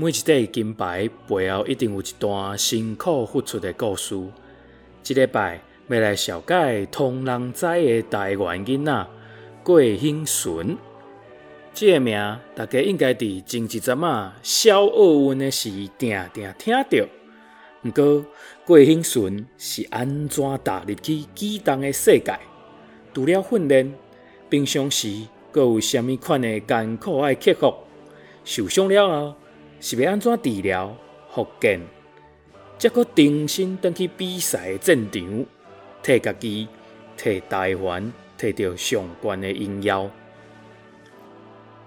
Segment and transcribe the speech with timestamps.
[0.00, 4.16] 每一块金牌背后一定有一段辛苦付出的故事。
[5.02, 9.06] 这礼拜要来小解，通人知的台湾囡仔
[9.64, 10.78] 郭兴纯。
[11.74, 17.08] 这个名大家应该伫前一阵仔小奥运的时定定听到。
[17.82, 18.24] 不过
[18.64, 22.38] 郭兴顺是安怎踏入去举重的世界？
[23.12, 23.92] 除了训练，
[24.48, 27.74] 平常时阁有虾米款的艰苦爱克服？
[28.44, 29.34] 受伤了后？
[29.80, 30.96] 是要安怎治疗、
[31.30, 31.80] 复健，
[32.78, 35.46] 才可重新登去比赛的战场，
[36.02, 36.68] 替家己、
[37.16, 40.10] 替台湾摕到上悬的荣耀。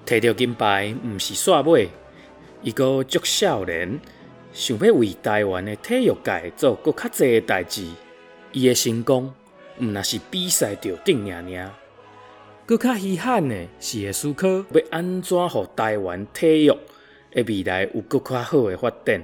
[0.06, 1.90] 摕到金牌毋是煞尾，
[2.62, 4.00] 伊阁足少年，
[4.54, 7.86] 想要为台湾的体育界做阁较侪的代志。
[8.54, 9.34] 伊的成功，
[9.80, 11.72] 毋若是比赛着顶尔尔，
[12.66, 16.78] 阁较稀罕的是会思考要安怎互台湾体育。
[17.34, 19.24] 诶，未来有更较好的发展，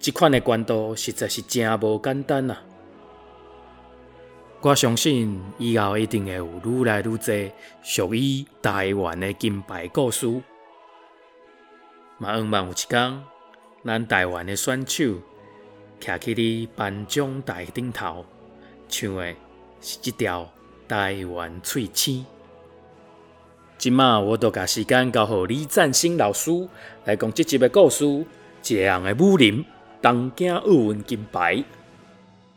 [0.00, 2.62] 这款的关度实在是真无简单啊！
[4.62, 7.52] 我相信以后一定会有愈来愈多
[7.84, 10.26] 属于台湾的金牌故事。
[12.18, 13.22] 嘛，希望有一天，
[13.84, 15.04] 咱台湾的选手
[16.00, 18.26] 徛起伫颁奖台顶头，
[18.88, 19.34] 唱的
[19.80, 20.50] 是这条
[20.88, 22.26] 台湾翠青。
[23.86, 26.50] 今麦我都把时间交予李赞新老师
[27.04, 28.04] 来讲这集的故事。
[28.04, 29.64] 一个人的武林，
[30.02, 31.62] 东京奥运金牌，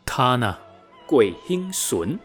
[0.04, 0.58] 他呢？
[1.06, 2.18] 郭兴顺。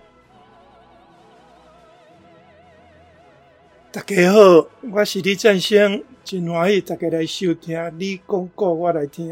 [3.91, 9.29] 大家好，我是李赞新，真欢喜大家来收听你讲故我来听。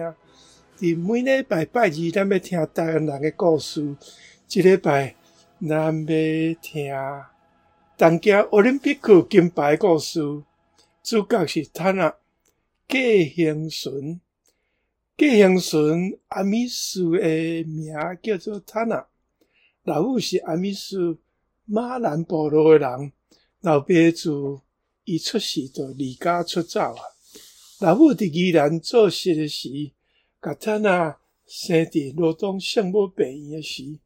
[0.78, 3.96] 伫每礼拜拜二，咱要听台湾人的故事。
[4.52, 5.16] 一礼拜
[5.68, 6.94] 咱要听。
[7.96, 10.20] 东京奥林匹克金牌故事，
[11.04, 12.10] 主角是他那
[12.88, 13.00] 郭
[13.36, 14.20] 兴纯。
[15.16, 17.94] 郭兴纯阿米斯的名
[18.24, 19.06] 叫做他那，
[19.84, 21.20] 老母是阿米斯
[21.66, 23.12] 马兰部落的人，
[23.62, 24.32] 老爸自
[25.04, 27.04] 伊出世就离家出走啊。
[27.80, 29.70] 老母伫宜兰做事的时，
[30.42, 31.16] 甲他那
[31.46, 34.00] 生伫罗东圣母病院的时，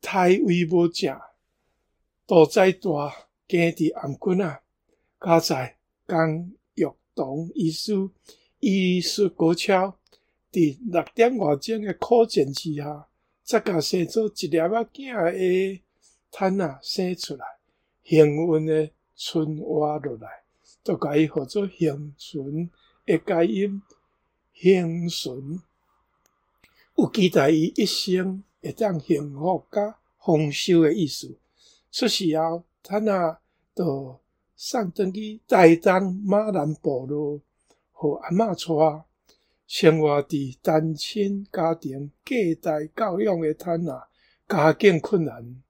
[0.00, 1.14] 胎位无正。
[2.30, 3.12] 肚仔大，
[3.48, 4.62] 生伫頷颈仔，
[5.20, 5.76] 加在
[6.06, 7.92] 江玉堂医师
[8.60, 9.98] 医术高超，
[10.52, 13.08] 伫六点外钟的苦战之下，
[13.42, 15.82] 才甲生做一粒仔囝的
[16.30, 17.44] 趁仔生出来，
[18.04, 20.44] 幸运的存活落来，
[20.84, 22.70] 都甲伊号做兴纯
[23.06, 23.82] 的佳音
[24.54, 25.60] 幸存，
[26.94, 31.39] 有期待伊一生会当幸福甲丰收的意思。
[31.90, 33.38] 出世后，他那
[33.74, 34.20] 就
[34.54, 37.40] 送登去台东马兰部落，
[37.92, 39.04] 互阿嬷带，
[39.66, 44.06] 生活伫单亲家庭隔代教养的他那，
[44.48, 45.62] 家境困难，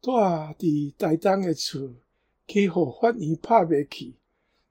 [0.00, 1.94] 住伫台东的厝，
[2.48, 4.16] 去互法院拍袂起，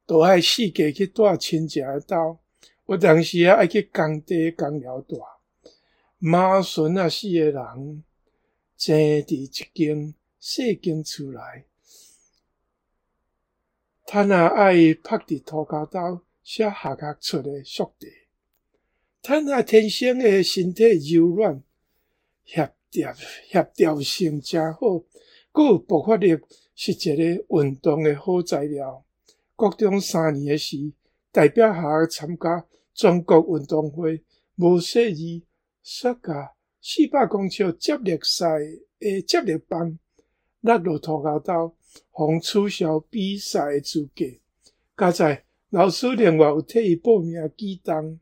[0.06, 2.40] 都爱四界去住亲戚的兜，
[2.88, 5.22] 有当时啊爱去工地工寮住，
[6.18, 8.04] 妈孙啊四个人，
[8.76, 10.14] 挤伫一间。
[10.48, 11.40] 细间厝内，
[14.06, 18.08] 他那爱趴伫涂骹兜写下学出的速地。
[19.24, 20.84] 他那天生的身体
[21.16, 21.64] 柔软、
[22.44, 25.00] 协调、协调性真好，
[25.52, 26.38] 阁有爆发力，
[26.76, 29.04] 是一个运动的好材料。
[29.56, 30.78] 高中三年的时，
[31.32, 34.24] 代表下参加全国运动会，
[34.58, 35.48] 无细字，
[35.82, 38.46] 摔甲四百公尺接力赛
[39.00, 39.98] 的接力棒。
[40.66, 41.76] 落落涂骹兜，
[42.10, 44.26] 互取消比赛诶资格。
[44.98, 48.20] 加在老师另外有替伊报名举重，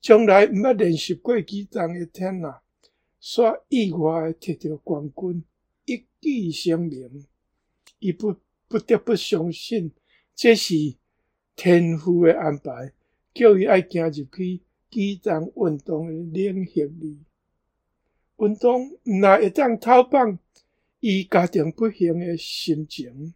[0.00, 2.60] 从来毋捌练习过举重诶天呐，
[3.20, 5.44] 煞意外诶摕到冠军，
[5.84, 7.26] 一举成名。
[7.98, 8.36] 伊不
[8.68, 9.92] 不得不相信，
[10.34, 10.74] 这是
[11.54, 12.94] 天赋诶安排，
[13.34, 17.20] 叫伊爱行入去举重运动诶领域里。
[18.38, 20.38] 运动毋若会当头棒。
[21.04, 23.34] 伊家庭不幸诶心情，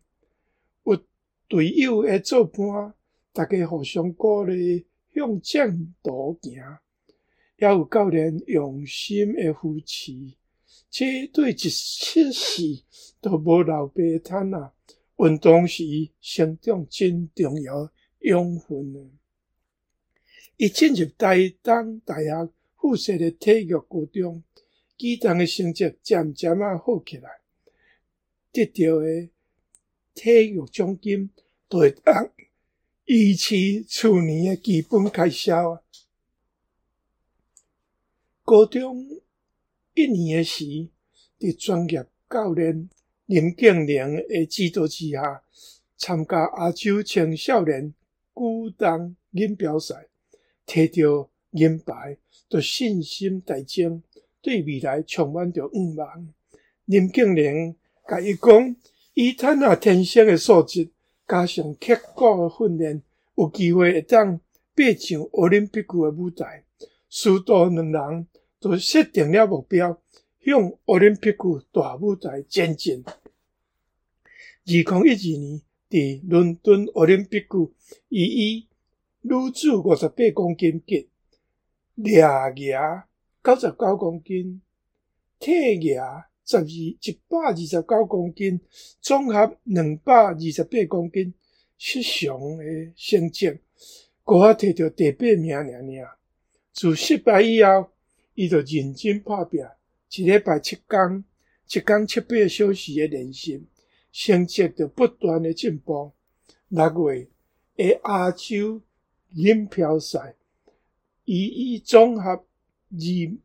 [0.85, 1.05] 有
[1.49, 2.95] 队友诶作伴，
[3.33, 6.55] 大家互相鼓励，向前途行，
[7.57, 10.13] 也有教练用心诶扶持，
[10.89, 12.63] 这对一切事
[13.21, 14.73] 都无留白摊啊！
[15.17, 15.83] 运动是
[16.21, 17.91] 成长真重要
[18.21, 19.11] 养分。
[20.57, 24.45] 伊进入台东大学附设诶体育高中，
[24.97, 27.29] 举重诶成绩渐渐啊好起来。
[28.65, 29.29] 得到的
[30.15, 31.31] 体育奖金，
[31.69, 32.31] 就会当
[33.07, 35.83] 维持厝年的基本开销啊！
[38.43, 39.07] 高中
[39.95, 40.65] 一年诶时，
[41.39, 42.89] 伫专业教练
[43.27, 45.43] 林建宁诶指导之下，
[45.99, 47.93] 参加亚洲青少年
[48.35, 50.09] 举重锦标赛，
[50.67, 52.17] 摕到银牌，
[52.49, 54.03] 着信心大增，
[54.41, 56.33] 对未来充满着希望。
[56.87, 57.77] 林建宁
[58.09, 58.77] 甲伊讲，
[59.15, 60.91] 伊趁啊天生诶素质，
[61.27, 63.03] 加上刻苦诶训练，
[63.35, 64.39] 有机会会当
[64.75, 66.65] 爬上奥林匹克诶舞台。
[67.09, 68.27] 师徒两人
[68.61, 70.01] 都设定了目标，
[70.45, 73.03] 向奥林匹克大舞台前进。
[73.05, 73.13] 二
[74.67, 77.71] 零一二年，伫伦敦奥林匹克，
[78.09, 78.69] 伊以
[79.23, 81.09] 女子五十八公斤级、
[81.95, 82.51] 掠牙
[83.43, 84.61] 九十九公斤、
[85.39, 86.97] 铁牙十二一
[87.29, 88.61] 百二十九公斤，
[89.01, 91.35] 总合两百二十八公斤，
[91.77, 93.59] 失常诶成绩，
[94.23, 96.17] 阁较摕到第八名尔尔。
[96.73, 97.89] 自失败以后，
[98.35, 99.61] 伊就认真拍拼，
[100.13, 101.25] 一礼拜七天，
[101.69, 103.65] 一天七八小时诶练习，
[104.13, 106.13] 成绩就不断诶进步。
[106.69, 107.27] 六月
[107.77, 108.81] 诶亚洲
[109.35, 110.37] 锦标赛，
[111.25, 112.45] 伊以总合二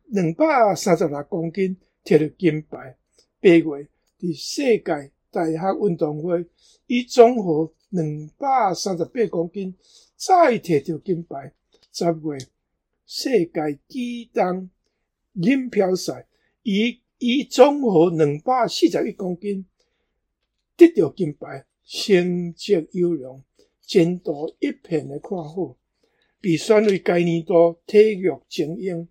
[0.06, 2.96] 两百三十六公斤摕到金牌。
[3.40, 3.88] 八月
[4.18, 6.46] 伫世界大学运动会，
[6.86, 9.74] 以总和两百三十八公斤
[10.16, 11.52] 再摕到金牌。
[11.92, 12.46] 十月。
[13.04, 14.70] 世界举重
[15.34, 16.26] 锦标赛，
[16.62, 19.66] 以以总和两百四十一公斤
[20.78, 23.44] 得到金牌，成绩优良，
[23.82, 25.76] 前途一片的看好。
[26.40, 29.06] 被选为该年度体育精英，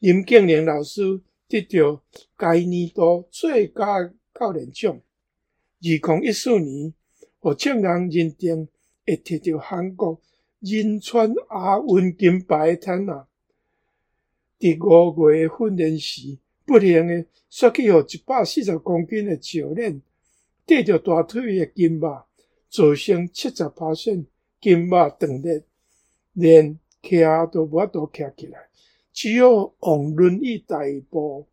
[0.00, 2.02] 林建宁老师得到
[2.36, 5.00] 该年度最佳教练奖。
[5.80, 6.94] 二零一四年，
[7.40, 8.68] 何庆阳认定
[9.06, 10.20] 会得到韩国
[10.60, 13.28] 仁川亚运金牌的他
[14.58, 20.00] 第五月训练时，不幸的，失去予一百四十公斤诶教练，
[20.64, 22.24] 带着大腿诶筋肉，
[22.70, 24.24] 造成七十趴线
[24.62, 25.62] 筋肉断裂，
[26.32, 28.70] 连徛都无法度徛起来，
[29.14, 31.46] 只有用轮椅代步。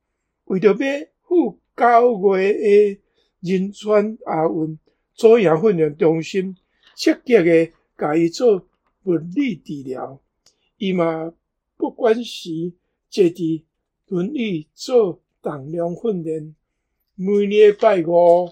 [0.44, 3.00] 为着要赴九月诶
[3.40, 4.78] 仁川亚运，
[5.14, 6.58] 左阳训练中心
[6.96, 8.68] 积极诶甲伊做
[9.04, 10.22] 物理治疗，
[10.76, 11.34] 伊嘛
[11.78, 12.74] 不管是。
[13.14, 13.64] 坐伫
[14.08, 16.56] 轮椅做重量训练，
[17.16, 18.50] 每礼拜五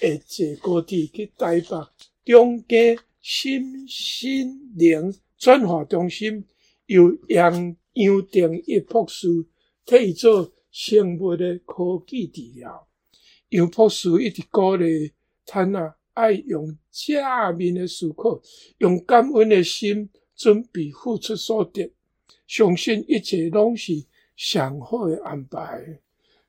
[0.00, 1.88] 会坐高铁去台北
[2.24, 6.46] 中继心心灵转化中心，
[6.86, 9.28] 由杨杨定一博士
[9.84, 12.88] 替做生物的科技治疗。
[13.50, 15.12] 杨博士一直鼓励
[15.44, 18.40] 他啊，爱用正面的思考，
[18.78, 21.92] 用感恩的心准备付出所得。
[22.46, 24.04] 相信一切拢是
[24.36, 26.00] 上好的安排。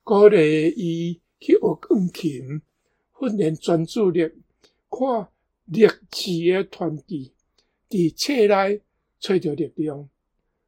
[0.04, 2.62] 鼓励伊去学钢琴，
[3.20, 4.22] 训练专注力，
[4.90, 5.30] 看
[5.66, 7.34] 励志的传记，
[7.90, 8.82] 伫册内
[9.20, 10.10] 找到力量。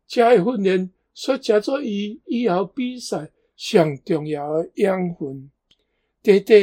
[0.07, 5.49] 这个训练所加做伊以后比赛上重要的养分。
[6.21, 6.59] 短短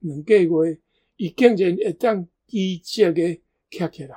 [0.00, 0.78] 两个月，
[1.16, 4.16] 伊竟然会当积极的站起来，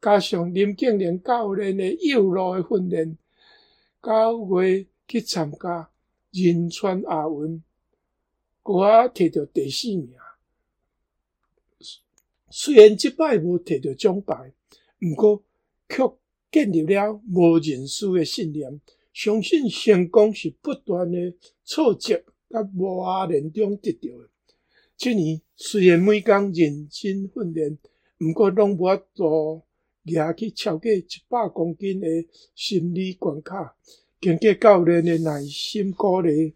[0.00, 3.18] 加上林建宁教练的有路的训练。
[4.02, 5.90] 九月去参加
[6.30, 7.62] 仁川亚运，
[8.62, 10.10] 我摕到第四名。
[12.50, 14.52] 虽然即摆无摕到奖牌，
[15.00, 15.42] 毋过
[15.88, 16.02] 却
[16.50, 18.80] 建立了无认输的信念。
[19.12, 24.28] 相信成功是不断的挫折甲磨练中得到的。
[24.96, 27.78] 即年虽然每天认真训练，
[28.20, 29.62] 毋过拢无法度。
[30.04, 32.06] 也去超过一百公斤的
[32.54, 33.76] 心理关卡，
[34.22, 36.54] 经过教练的耐心鼓励，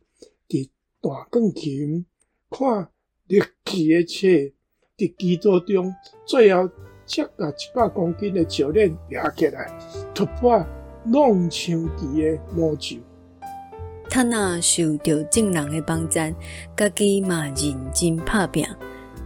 [0.49, 0.70] 伫
[1.02, 2.06] 弹钢琴、
[2.49, 2.88] 看
[3.26, 4.54] 历史的册，
[4.96, 5.92] 伫基础中，
[6.25, 6.70] 最后
[7.12, 9.71] 接甲一百公斤的教练抓起来，
[10.14, 10.64] 突破
[11.04, 12.97] 弄墙期的魔咒。
[14.09, 16.19] 他那受到众人的帮助，
[16.75, 18.66] 家己嘛认真打拼，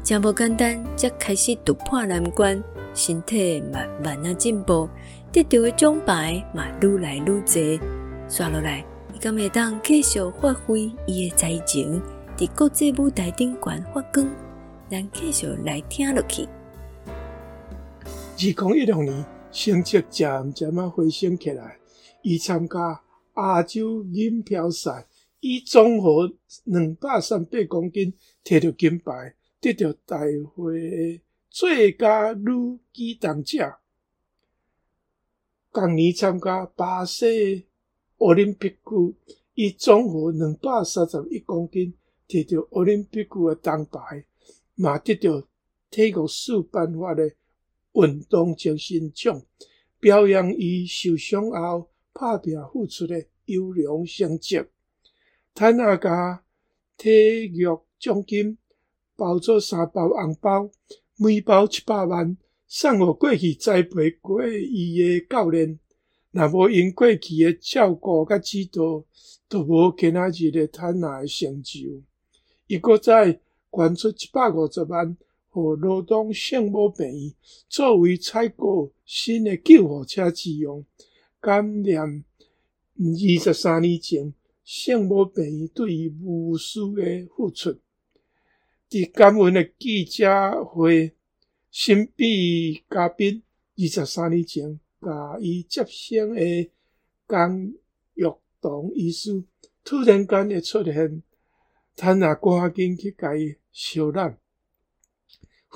[0.02, 2.61] 真无简单，才开始突破难关。
[2.93, 4.88] 身体慢慢啊进步，
[5.31, 7.81] 得到的奖牌嘛愈来愈侪。
[8.28, 12.02] 刷落来，伊敢会当继续发挥伊的才情，
[12.37, 14.28] 伫国际舞台顶悬发光。
[14.90, 16.49] 咱继续来听落去。
[18.38, 21.78] 二零一六年，成绩渐渐啊回升起来，
[22.21, 23.02] 伊参加
[23.37, 25.07] 亚洲锦标赛，
[25.40, 26.31] 以总和
[26.64, 28.12] 两百三十八公斤
[28.45, 30.19] 摕到金牌，得到大
[30.55, 31.23] 会。
[31.49, 33.78] 最佳女举重者，
[35.73, 37.64] 同年参加巴西
[38.19, 39.14] 奥林匹克，
[39.55, 41.95] 伊总和两百三十一公斤，
[42.28, 44.26] 摕到奥林匹克诶铜牌，
[44.75, 45.43] 嘛得到
[45.88, 47.35] 体育史颁发诶
[47.97, 49.43] 运动精神奖，
[49.99, 54.62] 表扬伊受伤后拍拼付出诶优良成绩。
[55.55, 56.45] 坦纳加
[56.99, 57.09] 体
[57.47, 58.59] 育奖金
[59.17, 60.71] 包做三包红包，
[61.17, 62.37] 每包七百万，
[62.69, 65.79] 送予过去栽培过伊诶教练。
[66.33, 69.03] 若无因过去诶照顾甲指导，
[69.49, 72.03] 都无今仔日诶坦纳诶成就。
[72.67, 73.41] 伊搁再
[73.73, 75.17] 捐出一百五十万，
[75.56, 77.34] 互罗东圣母病院
[77.66, 80.84] 作为采购新诶救护车之用。
[81.40, 87.80] 感念二十三年前圣母病院对伊无私诶付出。
[88.90, 91.14] 伫感恩诶记者会，
[91.70, 93.42] 神秘嘉宾
[93.78, 94.78] 二十三年前。
[95.00, 96.70] 甲伊接生诶
[97.26, 97.72] 江
[98.12, 98.25] 玉
[98.60, 99.42] 堂医师
[99.82, 101.22] 突然间会出现，
[101.94, 104.36] 坦纳赶紧去甲伊收纳。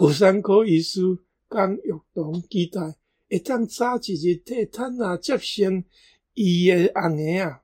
[0.01, 1.03] 妇产科医师
[1.51, 2.81] 江玉堂期待
[3.29, 5.85] 会当早一日替坦纳接生
[6.33, 7.61] 伊诶红婴仔。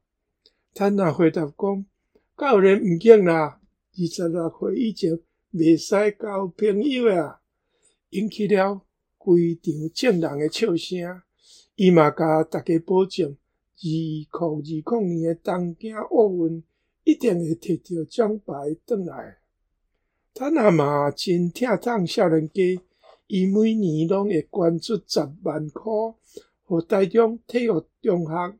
[0.75, 1.87] 坦纳回答讲：
[2.37, 3.59] 教练毋紧啦，
[3.97, 5.19] 二十六岁以前
[5.50, 7.40] 袂使交朋友啊，
[8.11, 8.83] 引起了
[9.16, 11.23] 规场众人诶笑声。
[11.76, 16.62] 伊嘛甲大家保证，二零二零年诶东京奥运
[17.02, 19.38] 一定会摕到奖牌转来。
[20.38, 22.78] 坦纳嘛真疼痛少年家，
[23.26, 25.90] 伊每年拢会捐出十万块，
[26.64, 28.59] 互台中体育中学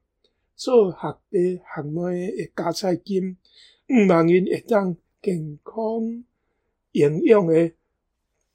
[0.55, 3.37] 做学弟学妹诶加菜金，
[3.91, 6.25] 毋望因会当健康
[6.93, 7.75] 营养诶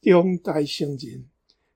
[0.01, 1.30] 中大成人。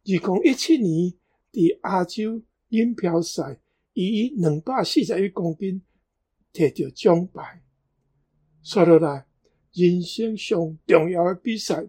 [0.04, 1.14] 二零一七年
[1.54, 2.42] 伫亚洲。
[2.68, 3.60] 锦标赛，
[3.94, 5.82] 伊以两百四十一公斤
[6.52, 7.62] 摕到奖牌。
[8.64, 9.28] 说落来，
[9.75, 11.86] 人生上重要的比赛，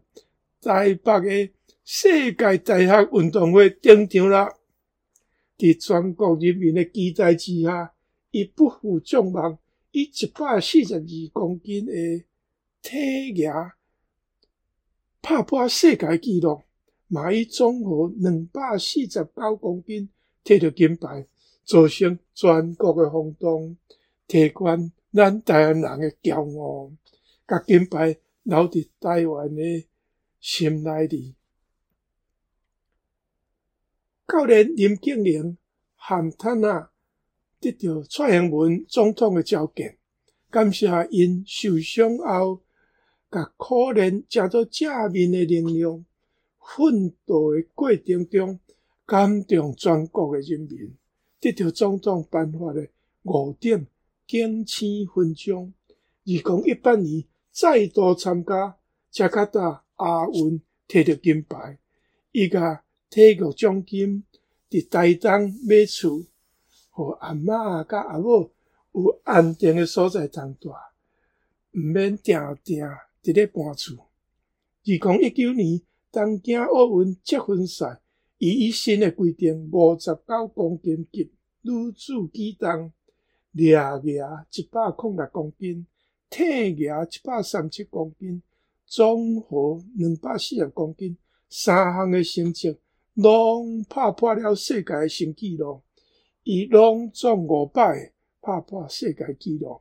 [0.60, 1.52] 台北的
[1.84, 4.52] 世界大学运动会登场啦。
[5.56, 7.94] 伫全国人民的期待之下，
[8.30, 9.58] 伊不负众望，
[9.92, 11.92] 以一百四十二公斤的
[12.82, 13.72] 体格
[15.20, 16.60] 打破世界纪录，
[17.08, 20.08] 嘛以总和两百四十九公斤。
[20.44, 21.26] 摕到金牌，
[21.64, 23.76] 造成全国的轰动，
[24.28, 26.92] 提悬咱台湾人的骄傲，
[27.46, 29.86] 甲金牌留伫台湾的
[30.40, 31.34] 心内里。
[34.26, 35.56] 教练林敬玲
[35.94, 36.90] 和坦纳
[37.60, 39.98] 得到蔡英文总统的召见，
[40.50, 42.62] 感谢因受伤后，
[43.30, 46.04] 甲可怜食做正面的能量，
[46.58, 48.60] 奋斗的过程中。
[49.08, 50.92] 感动全国的人民，
[51.38, 52.88] 得到总统颁发的
[53.22, 53.86] 五点
[54.26, 55.72] 敬赐勋章。
[56.24, 57.22] 二零一八年
[57.58, 58.76] 再度参加
[59.10, 61.78] 加卡达亚运，摕到金牌。
[62.32, 64.22] 伊甲体育奖金
[64.68, 66.26] 伫台东买厝，
[66.90, 68.52] 互阿嬷甲阿母
[68.92, 70.68] 有安定诶所在通住，
[71.72, 72.84] 毋免定定
[73.22, 73.94] 伫咧搬厝。
[74.84, 75.80] 二零一九年
[76.12, 78.02] 东京奥运积分赛。
[78.36, 81.32] 伊以新的规定，五十九公斤级
[81.62, 82.92] 女子举重，
[83.52, 85.86] 掠举一百零六公斤，
[86.28, 88.42] 体举一百三十七公斤，
[88.87, 91.16] 总和两百四十公斤，
[91.49, 92.76] 三项的成绩
[93.14, 95.83] 拢打破了世界的新纪录。
[96.42, 99.80] 伊拢总五摆打破世界纪录，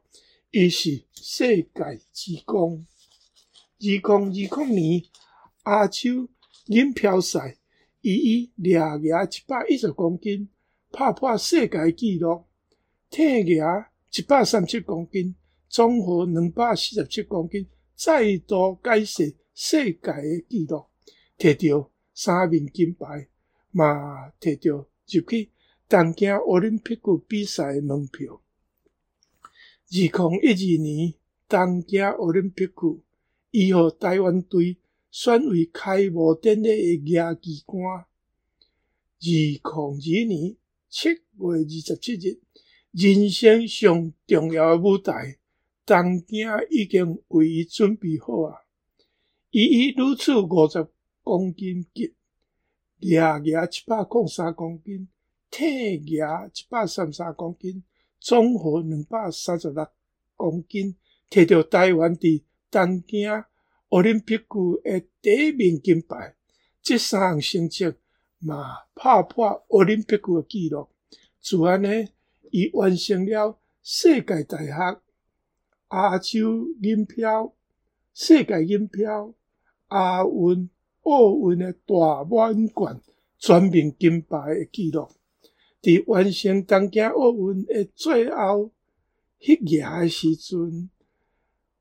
[0.51, 2.85] 伊是世界之光。
[3.77, 5.03] 二零二零年
[5.65, 6.29] 亚洲
[6.65, 7.57] 锦标赛。
[8.07, 10.47] 伊以掠举一百一十公斤，
[10.91, 12.45] 打破世界纪录；
[13.09, 13.59] 体举
[14.13, 15.35] 一百三十七公斤，
[15.75, 20.85] 总和两百四十七公斤，再度改写世界的纪录，
[21.37, 23.27] 摕到三面金牌，
[23.71, 25.49] 嘛摕到入去
[25.89, 28.41] 东京奥林匹克比赛的门票。
[29.91, 31.13] 二零一二年
[31.49, 32.97] 东京奥林匹克，
[33.51, 34.77] 伊予台湾队。
[35.11, 37.81] 选为开幕典礼的亚旗官。
[37.81, 38.05] 二
[39.21, 40.55] 零二一年
[40.89, 42.41] 七月二十七日，
[42.91, 45.37] 人生上重要的舞台，
[45.85, 48.61] 东京已经为伊准备好啊！
[49.51, 50.87] 伊以如此五十
[51.21, 52.15] 公斤级，
[52.99, 55.07] 掠举一百零三公斤，
[55.51, 57.83] 体举一百三十三公斤，
[58.19, 59.87] 综合两百三十六
[60.35, 60.95] 公斤，
[61.29, 63.29] 摕到台湾的东京。
[63.89, 66.35] 奥林匹克的第一面金牌，
[66.81, 67.93] 这三项成绩
[68.39, 70.89] 嘛，打破奥林匹克的纪录。
[71.39, 71.89] 自然呢，
[72.49, 75.01] 伊完成了世界大学
[75.95, 77.53] 亚洲银漂、
[78.13, 79.33] 世界银漂、
[79.91, 80.69] 亚运、
[81.03, 82.99] 奥运的大满贯
[83.39, 85.07] 全面金牌的纪录，
[85.81, 88.71] 伫完成东京奥运的最后
[89.39, 90.89] 迄夜的时阵，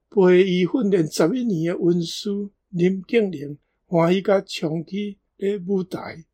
[0.09, 2.31] 陪伊训练十一年的恩师
[2.69, 6.25] 林敬玲欢喜甲冲起个舞台，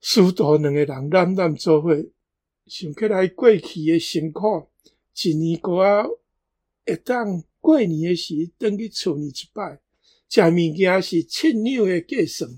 [0.00, 1.90] 师徒两个人揽揽做伙，
[2.66, 4.68] 想起来过去诶辛苦，
[5.20, 6.06] 一年过啊。
[6.88, 9.78] 会当过年诶时，转去厝里一摆，
[10.28, 12.50] 食物件是亲友诶计算，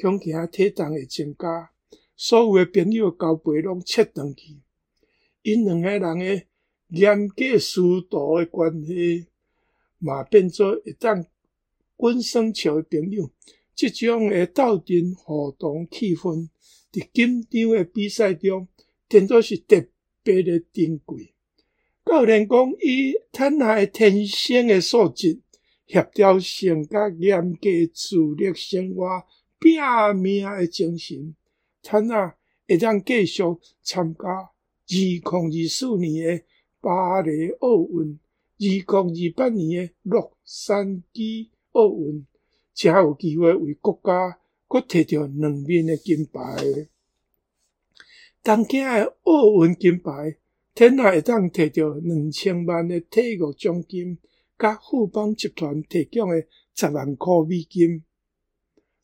[0.00, 1.70] 恐惊体重会增加。
[2.16, 4.56] 所有诶朋友交陪拢切断去，
[5.42, 6.46] 因两个人诶
[6.88, 9.26] 严格师徒诶关系，
[9.98, 11.26] 嘛变做会当
[11.96, 13.30] 滚耍笑诶朋友。
[13.74, 16.48] 即种诶斗阵互动气氛，
[16.90, 18.68] 伫紧张诶比赛中，
[19.06, 19.84] 变做是特
[20.22, 21.34] 别诶珍贵。
[22.08, 25.40] 教练讲，伊趁下天生诶素质、
[25.88, 29.24] 协调性、甲严格自律生活、
[29.58, 29.74] 拼
[30.14, 31.34] 命诶精神，
[31.82, 32.36] 趁下
[32.68, 33.42] 会当继续
[33.82, 34.52] 参加二
[34.86, 36.44] 零二四年诶
[36.80, 38.20] 巴黎奥运、
[38.56, 42.24] 二零二八年诶洛杉矶奥运，
[42.72, 46.88] 才有机会为国家搁摕到两面诶金牌。
[48.44, 50.36] 东京诶奥运金牌。
[50.76, 54.18] 天下会当摕到两千万诶体育奖金，
[54.58, 58.04] 甲富邦集团提供诶十万块美金。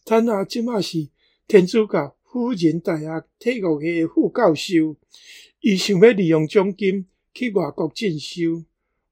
[0.05, 1.09] 天下即马是
[1.49, 4.99] 天主教辅仁大学体育系副教授，
[5.61, 8.67] 伊想要利用奖金去外国进修，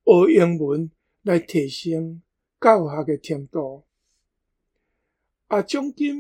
[0.05, 0.91] 学英文
[1.23, 2.21] 来提升
[2.61, 3.85] 教学诶程度。
[5.47, 6.15] 啊，奖金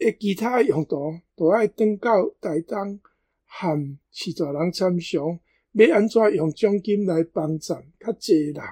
[0.00, 3.00] 诶其他用途都爱转到台东
[3.46, 5.38] 和许多人参详。
[5.72, 8.62] 要安怎用奖金来帮助较济人？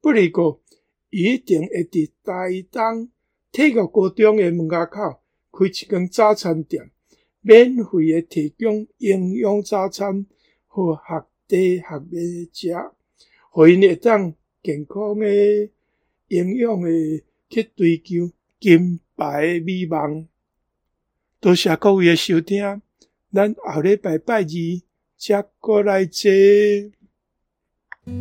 [0.00, 0.60] 不过，
[1.10, 3.08] 伊一定会伫台东
[3.52, 6.90] 体育高中的门口开一间早餐店，
[7.40, 10.26] 免费诶提供营养早餐，
[10.66, 12.18] 互学弟学妹
[12.52, 12.74] 食，
[13.50, 15.70] 互因会当健康诶、
[16.28, 20.26] 营养诶去追求金牌诶美梦。
[21.38, 22.82] 多谢各位诶收听，
[23.32, 24.48] 咱后礼拜拜二。
[25.26, 26.30] 接过来坐。
[28.10, 28.12] 二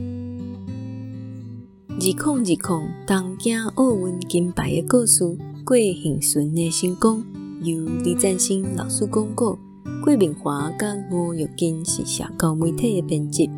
[2.00, 2.58] 零二零
[3.06, 7.26] 东京奥运金牌的故事，郭幸顺的成功，
[7.62, 9.60] 由李占星老师公告。
[10.02, 13.50] 郭明华甲吴玉金是社交媒体的编辑，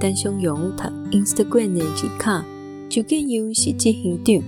[0.00, 2.46] 陈松勇读 Instagram 的字卡，
[2.88, 4.42] 周建优是执行长，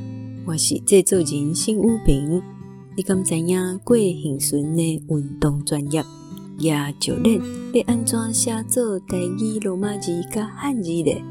[0.46, 2.42] 我是制作人辛武平。
[2.96, 6.02] 你敢知影郭幸顺的运动专业？
[6.58, 7.40] 也就恁
[7.72, 11.22] 要安怎写作台语罗马字甲汉字咧？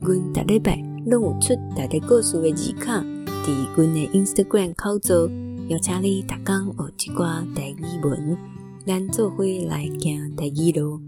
[0.00, 3.00] 阮逐礼拜拢有出台个故事诶字卡，
[3.44, 5.30] 伫阮诶 Instagram 口做，
[5.68, 8.36] 邀请你逐工学一寡台语文，
[8.84, 11.00] 咱做伙来行台语路。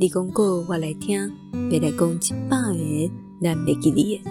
[0.00, 1.30] 你讲过我来听，
[1.70, 4.22] 要来讲一百个咱袂记哩诶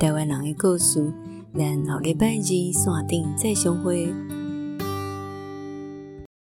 [0.00, 1.12] 台湾人诶故事，
[1.54, 4.08] 咱后礼拜二山顶再相会。